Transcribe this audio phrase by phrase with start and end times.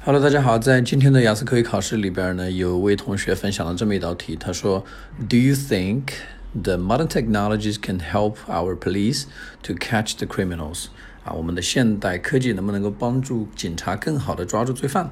[0.00, 4.84] Hello，大家好，在今天的雅思口语考试里边呢，有位同学分享了这么一道题，他说
[5.28, 6.12] ：Do you think
[6.62, 9.24] the modern technologies can help our police
[9.64, 10.86] to catch the criminals？
[11.24, 15.10] 啊，我们的现代科技能不能够帮助警察更好的抓住罪犯？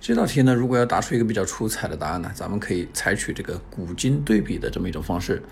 [0.00, 5.42] 这道题呢，如果要答出一个比较出彩的答案呢，咱们可以采取这个古今对比的这么一种方式。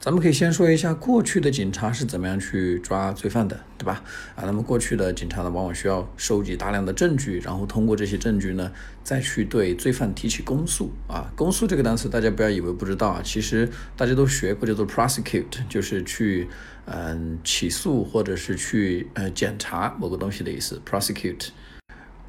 [0.00, 4.02] 咱们可以先说一下过去的警察是怎么样去抓罪犯的，对吧？
[4.34, 8.72] 啊，那么过去的警察呢，往往需要收集大量的证据，然后通过这些证据呢，
[9.04, 10.90] 再去对罪犯提起公诉。
[11.06, 16.48] 啊，公诉这个单词大家不要以为不知道啊，其实大家都学过，叫做 prosecute，就是去
[16.86, 21.48] 嗯起诉或者是去呃检查某个东西的意思，prosecute。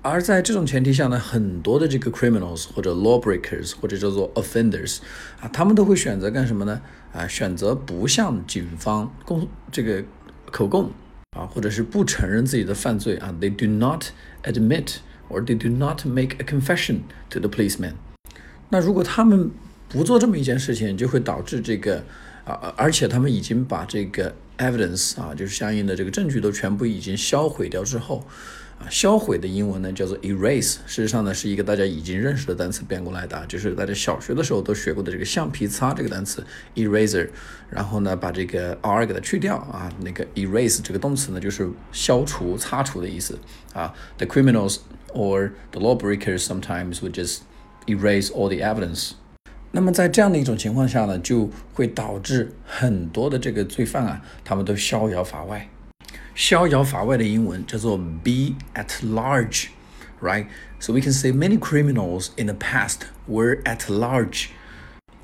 [0.03, 4.97] 而在这种前提下呢，很多的这个 criminals 或者 lawbreakers 或者叫做 offenders
[5.39, 6.81] 啊，他们都会选择干什么呢？
[7.13, 10.03] 啊，选择不向警方供这个
[10.51, 10.89] 口供
[11.37, 13.31] 啊，或者是不承认自己的犯罪啊。
[13.39, 14.05] They do not
[14.43, 14.95] admit
[15.29, 17.93] or they do not make a confession to the policeman。
[18.69, 19.51] 那如果他们
[19.87, 22.03] 不做这么一件事情，就会导致这个
[22.43, 28.25] 啊，而且他们已经把这个 evidence 啊，就是相应的这个证据都全部已经销毁掉之后。
[28.89, 37.29] 销毁的英文呢叫做 erase，事实上呢是一个大家已经认识的单词变过来的，就是大家小学的时候都学过的这个橡皮擦这个单词 eraser，
[37.69, 43.37] 然后呢把这个 r 给它去掉啊，那个 erase 这个动词呢就是消除、擦除的意思
[43.73, 43.93] 啊。
[44.17, 44.77] The criminals
[45.13, 47.39] or the lawbreakers sometimes would just
[47.85, 49.11] erase all the evidence。
[49.73, 55.69] 那么在这样的一种情况下呢，就会导致很多的这个罪犯啊，他们都逍遥法外。
[56.33, 59.67] 逍遥法外的英文叫做 be at large,
[60.21, 60.47] right?
[60.79, 64.47] So we can say many criminals in the past were at large.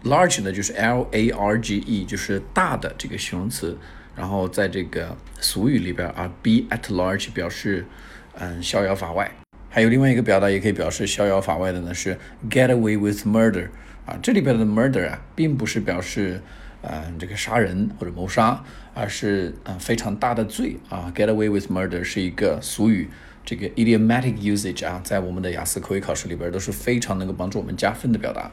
[0.04, 3.78] Large 呢就是 L A R G E，就是大的这个形容词。
[4.16, 7.86] 然后在这个俗语里边啊，be at large 表示
[8.34, 9.32] 嗯逍遥法外。
[9.70, 12.18] 还有另外一个表达也可以表示逍遥法外的呢是
[12.50, 13.70] get away with murder
[14.06, 16.42] 啊，这里边的 murder 啊并不是表示。
[16.90, 18.64] 呃，这个杀人或者谋杀，
[18.94, 21.12] 而是呃非常大的罪啊。
[21.14, 23.10] Get away with murder 是一个俗语，
[23.44, 28.50] 这个 idiomatic usage 啊，在我们的雅思口语考试里边都是非常能够帮助我们加分的表达。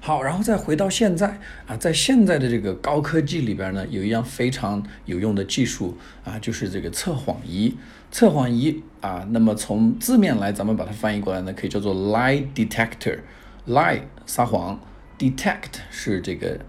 [0.00, 7.74] 好，然后再回到现在啊，在现在的这个高科技里边呢，有一样非常有用的技术啊，就是这个测谎仪。
[8.10, 13.20] 测谎仪啊，那么从字面来，咱们把它翻译过来呢，可以叫做 lie detector。
[13.66, 14.78] lie 撒谎
[15.18, 16.60] ，detect 是这个。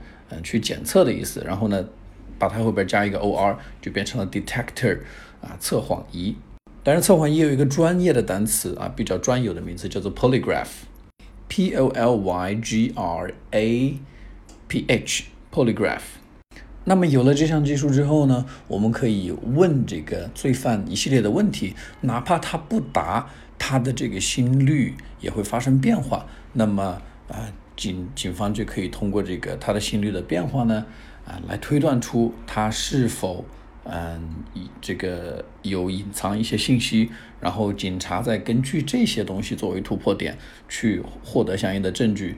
[0.41, 1.85] 去检测的意思，然后呢，
[2.39, 4.99] 把它后边加一个 or，就变成了 detector
[5.41, 6.35] 啊，测谎仪。
[6.83, 13.99] 当然，测谎仪有一个专业的单词啊，比较专有的名字叫做 polygraph，p o l y g r a
[14.67, 16.01] p h，polygraph。
[16.85, 26.25] 那么有了这项技术之后呢，我们可以问这个罪犯一系列的问题，哪怕他不答，他的这个心率也会发生变化。
[26.53, 27.53] 那么啊。
[27.75, 30.85] 警警方就可以通过这个他的心率的变化呢，
[31.25, 33.45] 啊，来推断出他是否
[33.85, 37.09] 嗯以这个有隐藏一些信息，
[37.41, 40.38] 然后警察再根据这些东西作为突破点
[40.69, 42.38] 去获得相应的证据，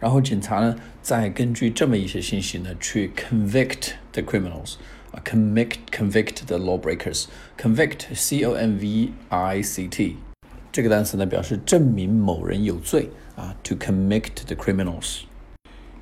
[0.00, 4.76] 然后警察呢再根据这么一些信息呢去 convict the criminals，
[5.12, 10.16] 啊，convict convict the lawbreakers，convict c o n v i c t
[10.71, 13.09] 这个单词呢表示证明某人有罪。
[13.35, 15.23] 啊，to convict the criminals。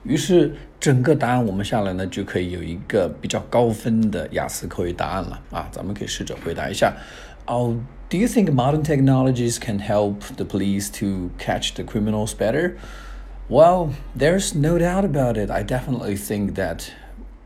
[0.04, 5.68] 于是整个答案我们下来呢，就可以有一个比较高分的雅思口语答案了啊。
[5.72, 6.94] 咱们可以试着回答一下。
[7.46, 12.76] Oh, do you think modern technologies can help the police to catch the criminals better?
[13.50, 15.50] Well, there's no doubt about it.
[15.50, 16.92] I definitely think that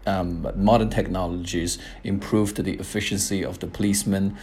[0.05, 4.35] um, modern technologies improved the efficiency of the policemen,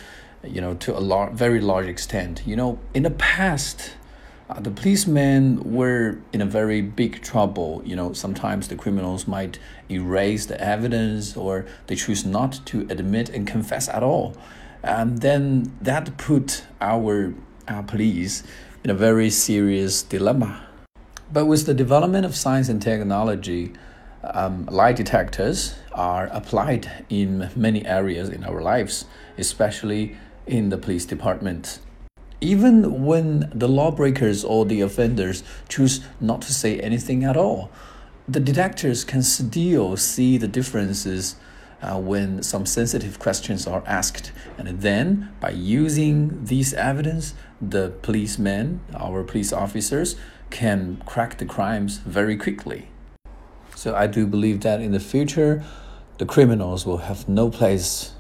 [0.44, 2.42] you know, to a lar- very large extent.
[2.46, 3.94] You know, in the past,
[4.50, 7.82] uh, the policemen were in a very big trouble.
[7.86, 13.30] You know, sometimes the criminals might erase the evidence or they choose not to admit
[13.30, 14.36] and confess at all.
[14.82, 17.34] And then that put our,
[17.68, 18.44] our police
[18.84, 20.66] in a very serious dilemma.
[21.32, 23.74] But with the development of science and technology,
[24.24, 29.06] um, lie detectors are applied in many areas in our lives,
[29.38, 30.18] especially
[30.50, 31.80] in the police department
[32.42, 37.70] even when the lawbreakers or the offenders choose not to say anything at all.
[38.28, 41.36] The detectors can still see the differences
[41.82, 44.32] uh, when some sensitive questions are asked.
[44.58, 50.16] And then, by using this evidence, the policemen, our police officers,
[50.50, 52.90] can crack the crimes very quickly.
[53.76, 55.64] So, I do believe that in the future,
[56.18, 58.14] the criminals will have no place